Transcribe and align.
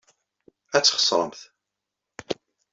Ad 0.75 0.83
txeṣremt. 0.83 1.39